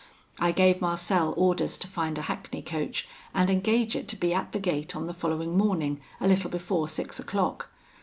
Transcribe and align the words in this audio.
I 0.39 0.51
gave 0.51 0.81
Marcel 0.81 1.31
orders 1.37 1.77
to 1.77 1.87
find 1.87 2.17
a 2.17 2.23
hackney 2.23 2.63
coach, 2.63 3.07
and 3.35 3.51
engage 3.51 3.95
it 3.95 4.07
to 4.07 4.15
be 4.15 4.33
at 4.33 4.51
the 4.51 4.57
gate 4.57 4.95
on 4.95 5.05
the 5.05 5.13
following 5.13 5.55
morning 5.55 6.01
a 6.19 6.27
little 6.27 6.49
before 6.49 6.87
six 6.87 7.19
o'clock. 7.19 7.69